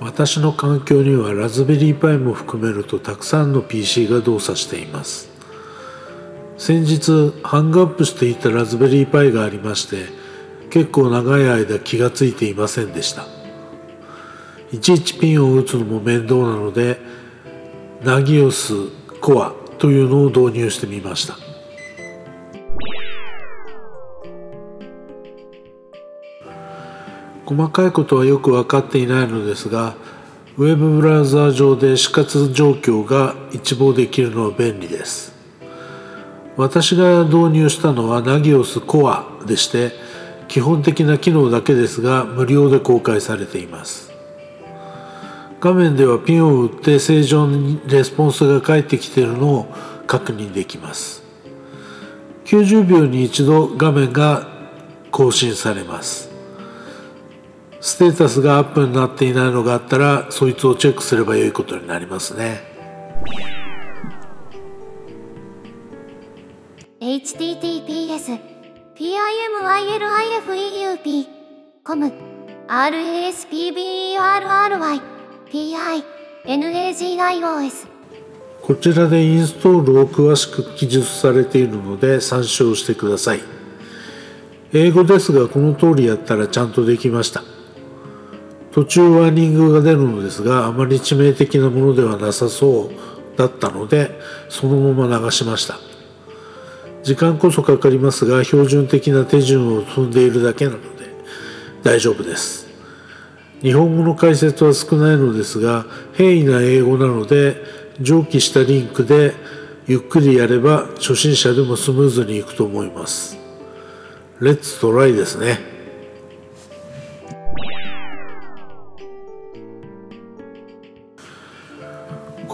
[0.00, 5.30] 私の環境にはラズベリーパイも含めるとたくさんの PC が動作しています。
[6.58, 10.06] 先日ハングアップしていたラズベリーパイがありまして
[10.70, 13.26] 結構長い間気がついていませんでした。
[14.72, 16.98] いちいちピンを打つのも面倒なので
[18.02, 18.72] ナギオス
[19.20, 21.45] コアというのを導入してみました。
[27.46, 29.94] 細かいことはよく分かっていないのですが
[30.58, 35.34] ウェブブラウザー上で死活状況が一望できるのは便利です。
[36.56, 39.92] 私が導入したのはナギオスコアでして
[40.48, 44.12] 基本的な機能だけですが無料で公開されています。
[45.60, 49.66] 画面ではピンを打って正常にレスポンスが返ってきているのを
[50.06, 51.22] 確認できます。
[52.46, 54.48] 90秒に一度画面が
[55.10, 56.35] 更新されます。
[57.80, 62.60] ステータスがアップになっていないのがあったらそいつをチェックすればよいことになりますね。
[67.00, 68.38] https
[68.96, 70.16] pimylifeup
[71.84, 72.12] com
[72.68, 74.16] raspberry
[75.50, 76.04] pi
[76.46, 77.86] nagios
[78.62, 83.56] こちらでインストールを詳しく記述されているので参照してください。
[84.72, 87.42] 英語ですがこの通りやったらちゃんとできました
[88.76, 94.20] 途中ワーニングが出るのですがあまり致命的なものではなさそうだったので
[94.50, 95.78] そのまま流しました。
[97.02, 101.08] 時間こそかかりますが標準的な手順を踏んでいるだけなので
[101.82, 102.68] 大丈夫です。
[103.62, 107.56] 日本語の解説は少ないのですが平易な英語なので
[108.02, 109.32] 上記したリンクで
[109.86, 113.38] ゆっくりやれば初心者でもスムーズにいくと思います。
[114.38, 115.75] レッツトライですね。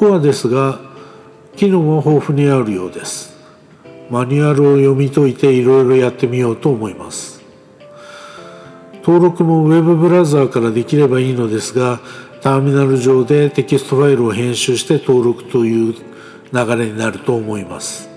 [0.03, 0.81] コアですが
[1.55, 3.37] 機能も豊富にあるようです。
[4.11, 7.41] マニュアルを読み解いていろいろやってみようと思います。
[9.05, 12.01] 登録もウェブブラウザーからできればいいのですが
[12.41, 15.95] ターミナル上でテキストファイルを編集して登録という
[16.53, 18.09] 流れになると思います。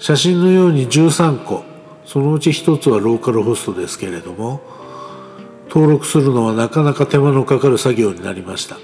[0.00, 1.62] 写真のように13個
[2.04, 4.60] そのうち1つはローカルホストですけれども
[5.68, 8.76] 登録するのはなかなか手間のかかる作業になりました。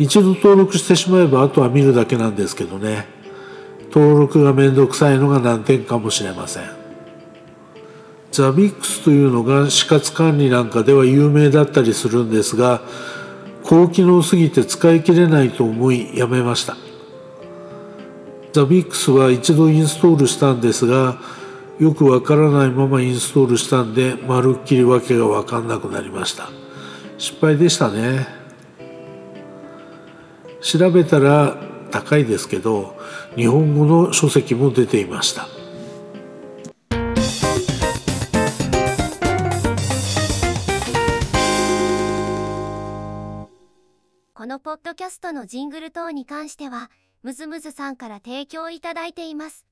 [0.00, 3.06] 一度登録してしまえばあとは見るだけなんですけどね。
[3.92, 6.62] 登録がめんどくさいのが難点かもしれません。
[8.32, 12.80] ザビックスというのが死活管理なんかでは有名だったりするんですが
[13.62, 16.78] 高機能すぎて使い切れないと思いやめました。
[18.54, 21.18] ザビックスは一度インストールしたんですが
[21.78, 26.48] よくわからないままインストールしたんでまるっきりわけがわかんなくなりました。
[27.18, 28.39] 失敗でしたね。
[30.60, 31.56] 調べたら
[31.90, 32.96] 高いですけど
[33.34, 35.48] 日本語の書籍も出ていました。
[44.34, 46.90] このポッドキャストのジングル等に関しては
[47.22, 49.66] ムズムズさんから提供いただいています。